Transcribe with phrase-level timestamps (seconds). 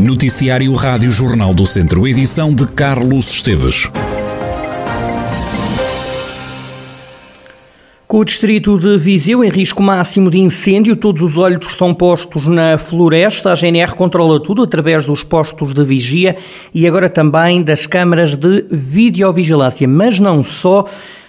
[0.00, 3.90] Noticiário Rádio Jornal do Centro, edição de Carlos Esteves.
[8.08, 12.46] Com o distrito de Viseu em risco máximo de incêndio, todos os olhos estão postos
[12.46, 13.52] na floresta.
[13.52, 16.34] A GNR controla tudo através dos postos de vigia
[16.72, 19.86] e agora também das câmaras de videovigilância.
[19.86, 20.86] Mas não só,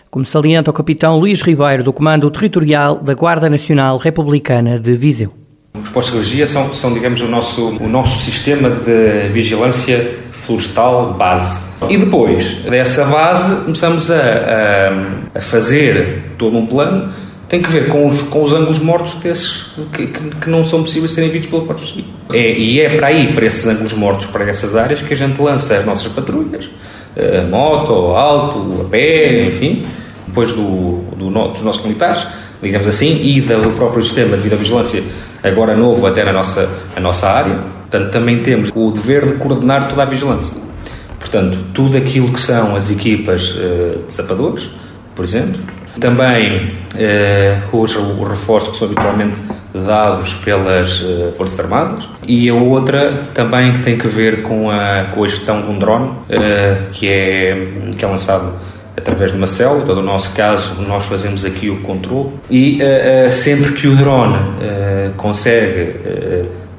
[0.09, 5.41] como salienta o capitão Luís Ribeiro, do Comando Territorial da Guarda Nacional Republicana de Viseu.
[5.73, 11.59] Os vigia são, são digamos, o nosso, o nosso sistema de vigilância florestal base.
[11.89, 17.12] E depois dessa base começamos a, a, a fazer todo um plano
[17.52, 20.84] tem que ver com os, com os ângulos mortos desses que, que, que não são
[20.84, 24.49] possíveis serem vistos portos de é, E é para aí, para esses ângulos mortos, para
[24.49, 26.70] essas áreas, que a gente lança as nossas patrulhas,
[27.17, 29.85] a moto, alto, a pé, enfim,
[30.26, 32.26] depois do, do, dos nossos militares,
[32.62, 35.03] digamos assim, e do próprio sistema de vigilância
[35.44, 37.55] agora novo até na nossa, a nossa área.
[37.90, 40.55] Portanto, também temos o dever de coordenar toda a vigilância.
[41.20, 44.70] Portanto, tudo aquilo que são as equipas uh, de sapadores,
[45.15, 45.60] por exemplo.
[45.99, 49.41] Também uh, os, os reforços que são habitualmente
[49.74, 52.08] dados pelas uh, Forças Armadas.
[52.26, 55.77] E a outra também que tem que ver com a, com a gestão de um
[55.77, 56.12] drone,
[56.93, 58.54] que, é, que é lançado
[59.02, 63.32] através de uma célula, no nosso caso nós fazemos aqui o controle e uh, uh,
[63.32, 65.96] sempre que o drone uh, consegue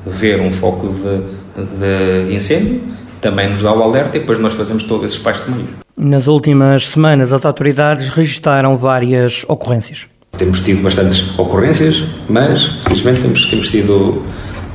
[0.07, 2.81] ver um foco de, de, incêndio,
[3.21, 5.69] também nos dá o alerta e depois nós fazemos todo esse espaço de meio.
[5.97, 10.09] Nas últimas semanas as autoridades registaram várias ocorrências.
[10.37, 14.23] Temos tido bastantes ocorrências, mas felizmente temos, temos, sido,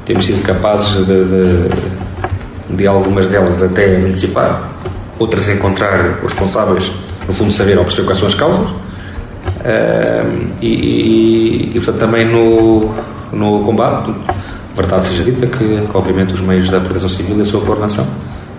[0.06, 4.72] temos sido capazes de, de, de algumas delas até antecipar,
[5.17, 6.92] outras encontrar os responsáveis
[7.28, 8.66] no fundo, saber ou perceber quais são as causas.
[8.66, 12.94] Uh, e, e, e, portanto, também no,
[13.31, 14.14] no combate,
[14.75, 18.05] verdade seja dita, que, obviamente os meios da proteção civil e a sua coordenação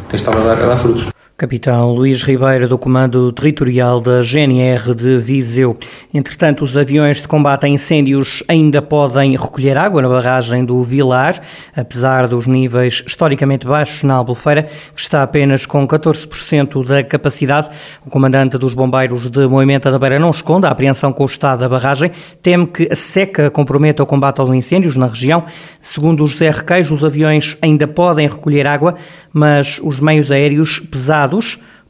[0.09, 1.07] têm estado a dar, a dar frutos.
[1.41, 5.77] Capitão Luís Ribeiro, do Comando Territorial da GNR de Viseu.
[6.13, 11.41] Entretanto, os aviões de combate a incêndios ainda podem recolher água na barragem do Vilar,
[11.77, 17.71] apesar dos níveis historicamente baixos na Albufeira, que está apenas com 14% da capacidade.
[18.05, 21.61] O comandante dos bombeiros de Moimenta da Beira não esconde a apreensão com o estado
[21.61, 22.11] da barragem,
[22.43, 25.45] teme que a seca comprometa o combate aos incêndios na região.
[25.81, 26.53] Segundo o José
[26.91, 28.97] os aviões ainda podem recolher água,
[29.33, 31.28] mas os meios aéreos pesados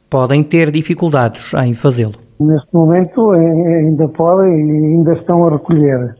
[0.09, 2.15] podem ter dificuldades em fazê-lo.
[2.39, 6.15] Neste momento ainda podem e ainda estão a recolher.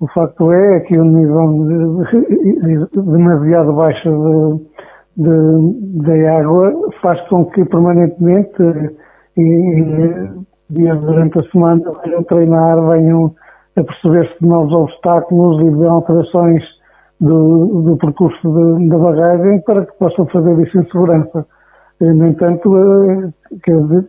[0.00, 2.04] O facto é que o nível
[2.92, 4.60] demasiado baixo
[5.16, 8.62] de, de, de, água faz com que permanentemente
[9.36, 10.28] e,
[10.70, 13.34] dias durante a semana venham treinar, venham
[13.76, 16.62] a perceber-se de novos obstáculos e de alterações
[17.20, 18.48] do, do percurso
[18.88, 21.44] da barragem para que possam fazer isso em segurança.
[22.00, 23.30] No entanto, eh,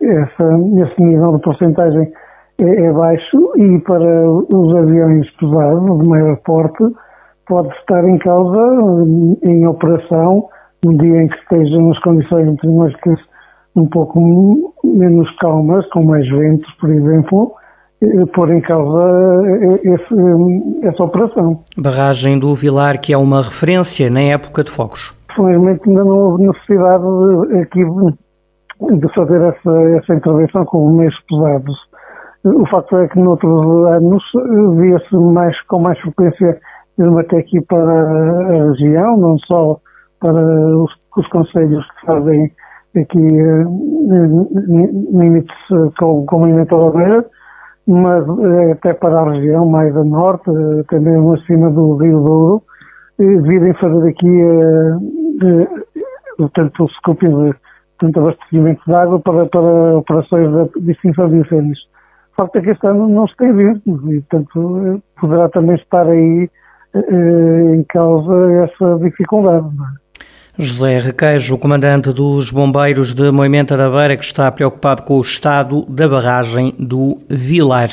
[0.01, 2.11] essa, esse nível de porcentagem
[2.59, 6.83] é, é, baixo e para os aviões pesados, de maior porte,
[7.47, 8.59] pode estar em causa,
[9.44, 10.47] em operação,
[10.85, 13.19] um dia em que estejam as condições meteorológicas
[13.75, 17.53] um pouco menos calmas, com mais ventos, por exemplo,
[18.33, 19.03] pôr em causa
[19.45, 21.61] eh, esse, essa operação.
[21.77, 25.19] Barragem do Vilar, que é uma referência na época de fogos.
[25.39, 27.85] Felizmente ainda não houve necessidade de, aqui
[28.97, 31.75] de fazer essa, essa intervenção com meios pesados.
[32.44, 34.23] O facto é que noutros anos
[34.77, 36.59] via-se mais, com mais frequência
[36.97, 39.79] mesmo até aqui para a região, não só
[40.19, 40.41] para
[40.75, 42.51] os, os conselhos que fazem
[42.97, 43.66] aqui eh,
[45.13, 45.56] limites
[45.97, 47.25] com, com o Movimento Alaveira,
[47.88, 52.63] mas eh, até para a região mais a norte, eh, também acima do Rio Douro,
[53.17, 54.41] virem fazer aqui
[56.53, 57.55] tanto o scoping de
[58.00, 61.79] tanto abastecimento de água para, para operações de extinção de incêndios.
[62.33, 66.07] O facto é que este ano não se tem visto e, portanto, poderá também estar
[66.07, 66.50] aí
[67.75, 68.33] em causa
[68.63, 69.68] essa dificuldade.
[69.68, 70.09] É?
[70.62, 75.86] José Requeijo, comandante dos bombeiros de Moimenta da Beira, que está preocupado com o estado
[75.88, 77.89] da barragem do Vilar.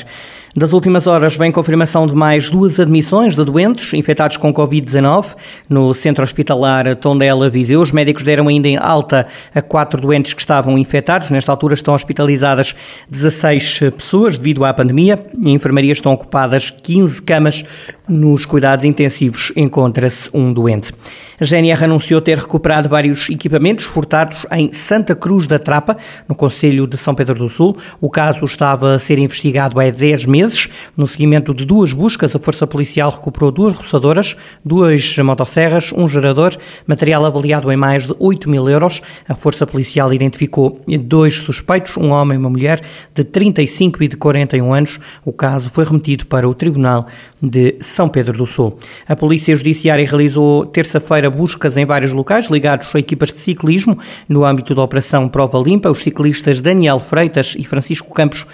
[0.56, 5.36] Das últimas horas vem confirmação de mais duas admissões de doentes infectados com Covid-19
[5.68, 7.78] no centro hospitalar Tondela Viseu.
[7.78, 11.30] Os médicos deram ainda em alta a quatro doentes que estavam infectados.
[11.30, 12.74] Nesta altura estão hospitalizadas
[13.10, 15.22] 16 pessoas devido à pandemia.
[15.44, 17.62] Em enfermaria estão ocupadas 15 camas
[18.08, 20.92] Nos cuidados intensivos encontra-se um doente.
[21.40, 25.96] A GNR anunciou ter recuperado vários equipamentos furtados em Santa Cruz da Trapa,
[26.28, 27.76] no Conselho de São Pedro do Sul.
[28.00, 30.68] O caso estava a ser investigado há 10 meses.
[30.96, 36.56] No seguimento de duas buscas, a Força Policial recuperou duas roçadoras, duas motosserras, um gerador,
[36.86, 39.02] material avaliado em mais de 8 mil euros.
[39.28, 42.80] A Força Policial identificou dois suspeitos, um homem e uma mulher,
[43.12, 45.00] de 35 e de 41 anos.
[45.24, 47.08] O caso foi remetido para o Tribunal
[47.42, 48.76] de São Pedro do Sul.
[49.08, 53.98] A Polícia Judiciária realizou terça-feira buscas em vários locais ligados a equipas de ciclismo.
[54.28, 58.44] No âmbito da Operação Prova Limpa, os ciclistas Daniel Freitas e Francisco Campos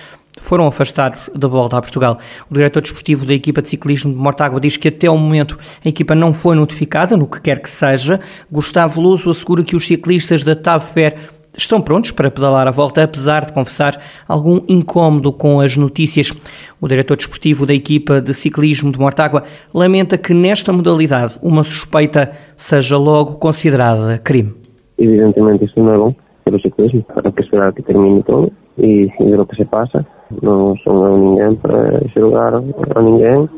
[0.41, 2.21] foram afastados da volta a Portugal.
[2.49, 5.89] O diretor desportivo da equipa de ciclismo de Mortágua diz que até o momento a
[5.89, 8.21] equipa não foi notificada, no que quer que seja.
[8.49, 11.17] Gustavo Luso assegura que os ciclistas da TAV Fair
[11.57, 16.33] estão prontos para pedalar a volta, apesar de confessar algum incómodo com as notícias.
[16.81, 19.45] O diretor desportivo da equipa de ciclismo de Mortágua
[19.75, 24.55] lamenta que nesta modalidade uma suspeita seja logo considerada crime.
[24.99, 26.15] Evidentemente isso não é bom
[26.45, 29.65] para o ciclismo, há que esperar que termine tudo e, e ver o que se
[29.65, 30.05] passa.
[30.43, 33.49] Não sou ninguém para julgar a ninguém,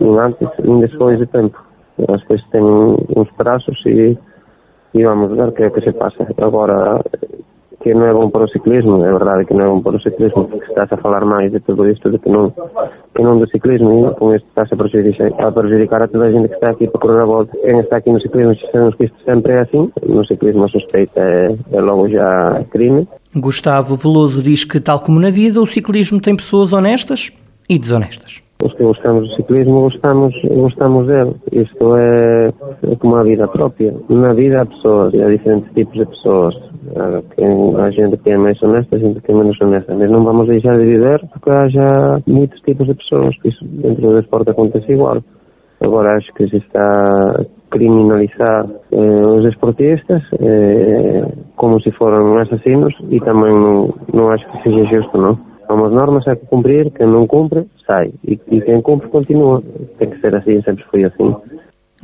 [0.00, 1.60] nem antes nem depois de tempo.
[2.08, 4.16] As coisas têm uns traços e
[4.96, 6.26] e vamos ver que é que se passa.
[6.38, 7.02] Agora,
[7.82, 10.00] que não é bom para o ciclismo, é verdade que não é bom para o
[10.00, 12.50] ciclismo, porque está-se a falar mais de tudo isto do que não,
[13.14, 16.32] que não do ciclismo, e com isto está-se a prejudicar, a prejudicar a toda a
[16.32, 17.56] gente que está aqui para correr a volta.
[17.58, 21.20] Quem está aqui no ciclismo, sabemos que isto sempre é assim, no ciclismo a suspeita
[21.20, 23.06] é, é logo já crime.
[23.36, 27.30] Gustavo Veloso diz que, tal como na vida, o ciclismo tem pessoas honestas
[27.68, 28.45] e desonestas.
[28.64, 31.34] Os que gostamos do ciclismo gostamos, gostamos dele.
[31.52, 32.48] Isto é,
[32.90, 33.94] é como a vida própria.
[34.08, 36.54] Na vida há pessoas, há diferentes tipos de pessoas.
[36.96, 39.94] Há, há gente que é mais honesta, há gente que é menos honesta.
[39.94, 43.36] Mas não vamos deixar de viver porque há já muitos tipos de pessoas.
[43.44, 45.22] Isso dentro do desporto acontece igual.
[45.80, 51.24] Agora acho que se está criminalizar eh, os esportistas eh,
[51.56, 55.38] como se foram assassinos e também não, não acho que seja justo, não.
[55.68, 58.12] Há umas normas há que cumprir, quem não cumpre, sai.
[58.24, 59.62] E, e quem cumpre, continua.
[59.98, 61.34] Tem que ser assim, sempre foi assim.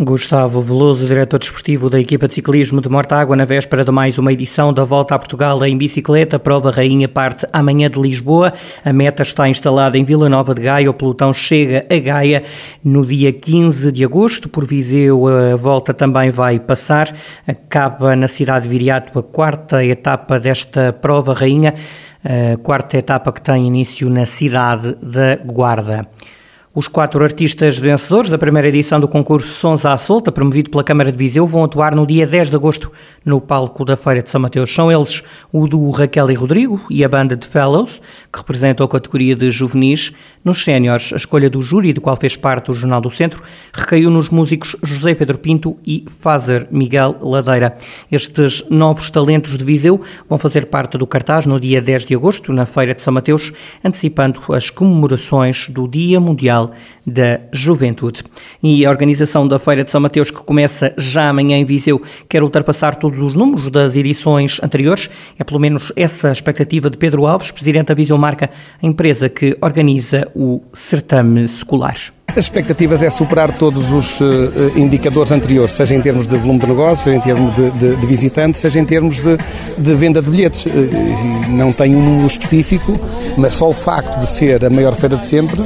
[0.00, 4.32] Gustavo Veloso, diretor desportivo da equipa de ciclismo de Mortágua, na véspera de mais uma
[4.32, 6.38] edição da Volta a Portugal em bicicleta.
[6.38, 8.54] Prova Rainha parte amanhã de Lisboa.
[8.82, 10.90] A meta está instalada em Vila Nova de Gaia.
[10.90, 12.42] O pelotão chega a Gaia
[12.82, 14.48] no dia 15 de agosto.
[14.48, 17.14] Por Viseu, a volta também vai passar.
[17.46, 21.74] Acaba na cidade de Viriato a quarta etapa desta Prova Rainha
[22.62, 26.06] quarta etapa que tem início na cidade da Guarda.
[26.74, 31.12] Os quatro artistas vencedores da primeira edição do concurso Sons à Solta, promovido pela Câmara
[31.12, 32.90] de Viseu, vão atuar no dia 10 de agosto
[33.26, 34.72] no palco da Feira de São Mateus.
[34.72, 35.22] São eles
[35.52, 38.00] o duo Raquel e Rodrigo e a banda de Fellows,
[38.32, 40.14] que representam a categoria de juvenis.
[40.42, 44.08] Nos séniores, a escolha do júri, do qual fez parte o Jornal do Centro, recaiu
[44.08, 47.74] nos músicos José Pedro Pinto e Fazer Miguel Ladeira.
[48.10, 52.50] Estes novos talentos de Viseu vão fazer parte do cartaz no dia 10 de agosto,
[52.50, 53.52] na Feira de São Mateus,
[53.84, 56.61] antecipando as comemorações do Dia Mundial
[57.06, 58.22] da Juventude.
[58.62, 62.42] E a organização da Feira de São Mateus, que começa já amanhã em Viseu, quer
[62.42, 65.08] ultrapassar todos os números das edições anteriores.
[65.38, 68.50] É pelo menos essa a expectativa de Pedro Alves, presidente da Viseu Marca,
[68.82, 71.96] a empresa que organiza o certame escolar.
[72.34, 74.24] As expectativas é superar todos os uh,
[74.74, 78.06] indicadores anteriores, seja em termos de volume de negócio, seja em termos de, de, de
[78.06, 79.36] visitantes, seja em termos de,
[79.76, 80.64] de venda de bilhetes.
[80.64, 80.70] Uh,
[81.50, 82.98] não tem um número específico,
[83.36, 85.62] mas só o facto de ser a maior feira de sempre,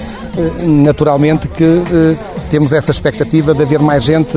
[0.67, 1.65] naturalmente que
[2.47, 4.37] temos essa expectativa de haver mais gente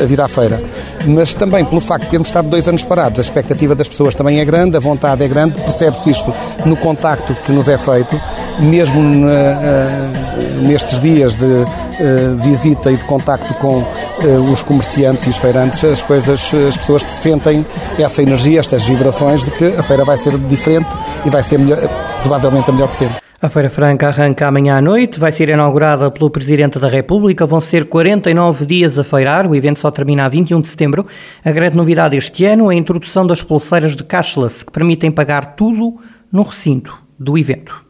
[0.00, 0.62] a vir à feira.
[1.06, 4.40] Mas também pelo facto de termos estado dois anos parados, a expectativa das pessoas também
[4.40, 6.32] é grande, a vontade é grande, percebe-se isto
[6.64, 8.20] no contacto que nos é feito,
[8.60, 9.02] mesmo
[10.62, 15.82] nestes dias de uh, visita e de contacto com uh, os comerciantes e os feirantes,
[15.84, 17.64] as coisas, as pessoas sentem
[17.98, 20.88] essa energia, estas vibrações de que a feira vai ser diferente
[21.24, 21.78] e vai ser melhor,
[22.20, 23.23] provavelmente a melhor de sempre.
[23.44, 27.60] A Feira Franca arranca amanhã à noite, vai ser inaugurada pelo Presidente da República, vão
[27.60, 31.06] ser 49 dias a feirar, o evento só termina a 21 de setembro.
[31.44, 35.56] A grande novidade este ano é a introdução das pulseiras de cashless, que permitem pagar
[35.56, 35.98] tudo
[36.32, 37.83] no recinto do evento.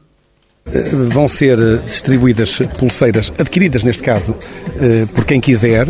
[0.73, 0.81] Eh,
[1.11, 4.35] vão ser eh, distribuídas pulseiras, adquiridas neste caso,
[4.81, 5.87] eh, por quem quiser.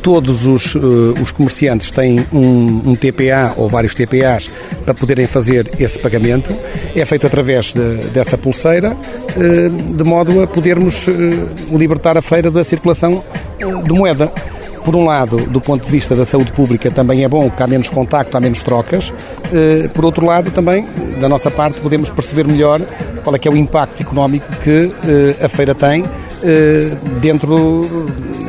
[0.00, 0.76] Todos os,
[1.20, 4.48] os comerciantes têm um, um, TPA ou vários TPAs
[4.84, 6.54] para poderem fazer esse pagamento.
[6.94, 8.96] É feito através de, dessa pulseira,
[9.36, 11.06] de modo a podermos
[11.70, 13.22] libertar a feira da circulação
[13.58, 14.32] de moeda.
[14.88, 17.66] Por um lado, do ponto de vista da saúde pública, também é bom que há
[17.66, 19.12] menos contacto, há menos trocas.
[19.52, 20.88] Eh, por outro lado, também,
[21.20, 22.80] da nossa parte, podemos perceber melhor
[23.22, 26.06] qual é que é o impacto económico que eh, a feira tem
[27.20, 27.82] dentro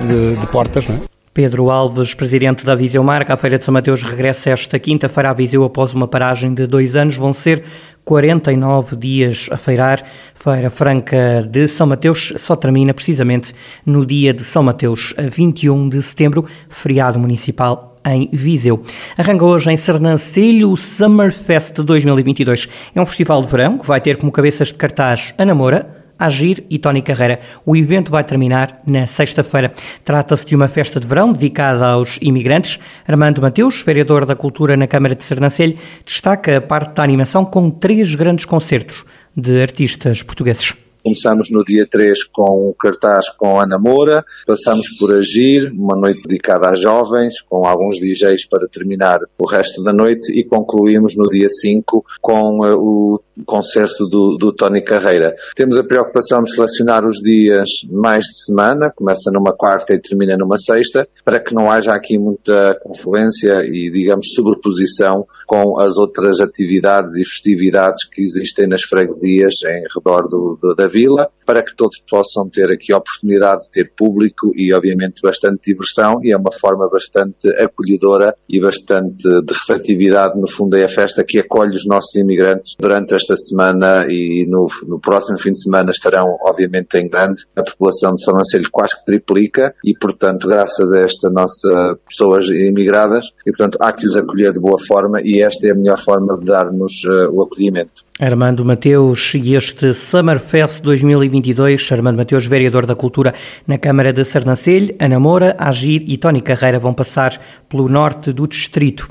[0.08, 1.19] de, de portas, não é?
[1.40, 5.34] Pedro Alves, presidente da Viseu Marca, a Feira de São Mateus regressa esta quinta-feira à
[5.34, 7.16] Viseu após uma paragem de dois anos.
[7.16, 7.64] Vão ser
[8.04, 10.04] 49 dias a feirar.
[10.36, 13.56] Feira Franca de São Mateus só termina precisamente
[13.86, 18.84] no dia de São Mateus, 21 de setembro, feriado municipal em Viseu.
[19.18, 22.68] Arranca hoje em Sernancelho o Summerfest 2022.
[22.94, 26.66] É um festival de verão que vai ter como cabeças de cartaz a Namora, Agir
[26.70, 27.40] e Tony Carreira.
[27.66, 29.72] O evento vai terminar na sexta-feira.
[30.04, 32.78] Trata-se de uma festa de verão dedicada aos imigrantes.
[33.08, 37.70] Armando Mateus, vereador da Cultura na Câmara de Sernancelho, destaca a parte da animação com
[37.70, 40.76] três grandes concertos de artistas portugueses.
[41.04, 46.22] Começamos no dia 3 com um cartaz com Ana Moura, passamos por Agir, uma noite
[46.28, 51.30] dedicada a jovens, com alguns DJs para terminar o resto da noite e concluímos no
[51.30, 55.36] dia 5 com uh, o concerto do, do Tony Carreira.
[55.56, 60.36] Temos a preocupação de selecionar os dias mais de semana, começa numa quarta e termina
[60.38, 66.42] numa sexta, para que não haja aqui muita confluência e, digamos, sobreposição com as outras
[66.42, 71.76] atividades e festividades que existem nas freguesias em redor do, do, da vila, para que
[71.76, 76.38] todos possam ter aqui a oportunidade de ter público e, obviamente, bastante diversão e é
[76.38, 81.76] uma forma bastante acolhedora e bastante de receptividade, no fundo, é a festa que acolhe
[81.76, 86.98] os nossos imigrantes durante esta semana e no, no próximo fim de semana estarão, obviamente,
[86.98, 87.46] em grande.
[87.56, 92.48] A população de São Lancelho quase que triplica e, portanto, graças a esta nossa pessoas
[92.50, 96.00] imigradas, e, portanto, há que os acolher de boa forma e esta é a melhor
[96.00, 98.08] forma de dar-nos uh, o acolhimento.
[98.20, 103.34] Armando Mateus e este Summerfest 2022, Armando Mateus, vereador da Cultura
[103.68, 108.48] na Câmara de Sernancelho, Ana Moura, Agir e Tony Carreira vão passar pelo norte do
[108.48, 109.10] distrito.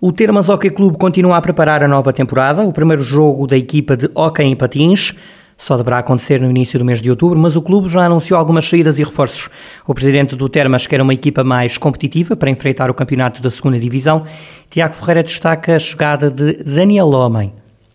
[0.00, 2.62] O Termas Hockey Clube continua a preparar a nova temporada.
[2.62, 5.14] O primeiro jogo da equipa de hockey em patins
[5.56, 8.68] só deverá acontecer no início do mês de outubro, mas o clube já anunciou algumas
[8.68, 9.48] saídas e reforços.
[9.86, 13.78] O presidente do Termas quer uma equipa mais competitiva para enfrentar o campeonato da segunda
[13.78, 14.24] divisão.
[14.68, 17.52] Tiago Ferreira destaca a chegada de Daniel Homem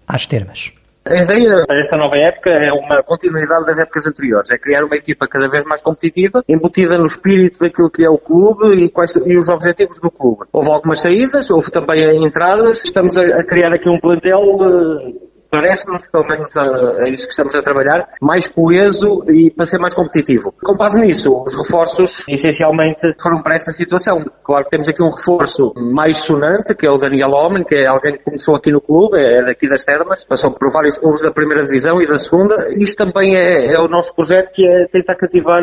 [0.08, 0.72] às Termas.
[1.04, 5.28] A ideia desta nova época é uma continuidade das épocas anteriores, é criar uma equipa
[5.28, 9.36] cada vez mais competitiva, embutida no espírito daquilo que é o clube e, quais, e
[9.36, 10.46] os objetivos do clube.
[10.54, 16.08] Houve algumas saídas, houve também entradas, estamos a, a criar aqui um plantel uh, parece-nos,
[16.08, 20.54] pelo menos é isso que estamos a trabalhar, mais coeso e para ser mais competitivo.
[20.64, 24.24] Com base nisso, os reforços essencialmente foram para essa situação.
[24.44, 27.88] Claro que temos aqui um reforço mais sonante, que é o Daniel Homem, que é
[27.88, 31.32] alguém que começou aqui no clube, é daqui das Termas, passou por vários clubes da
[31.32, 32.70] primeira divisão e da segunda.
[32.70, 35.62] Isto também é, é o nosso projeto, que é tentar cativar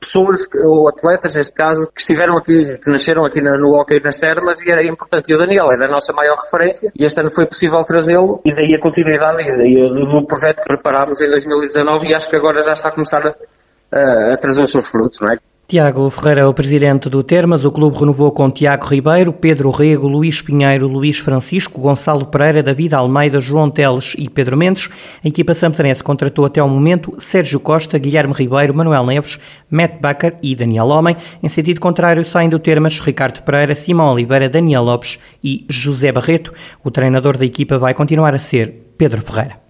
[0.00, 4.58] pessoas, ou atletas neste caso, que estiveram aqui, que nasceram aqui no hockey nas termas
[4.60, 5.30] e era importante.
[5.30, 8.54] E o Daniel era a nossa maior referência e este ano foi possível trazê-lo e
[8.54, 12.62] daí a continuidade e daí do projeto que preparámos em 2019 e acho que agora
[12.62, 15.49] já está a começar a, a trazer os seus frutos, não é?
[15.70, 17.64] Tiago Ferreira é o presidente do Termas.
[17.64, 22.92] O clube renovou com Tiago Ribeiro, Pedro Rego, Luís Pinheiro, Luís Francisco, Gonçalo Pereira, David
[22.92, 24.88] Almeida, João Teles e Pedro Mendes.
[25.24, 29.38] A equipa samparense contratou até ao momento Sérgio Costa, Guilherme Ribeiro, Manuel Neves,
[29.70, 31.16] Matt Baker e Daniel Homem.
[31.40, 36.52] Em sentido contrário, saem do Termas Ricardo Pereira, Simão Oliveira, Daniel Lopes e José Barreto.
[36.82, 39.60] O treinador da equipa vai continuar a ser Pedro Ferreira.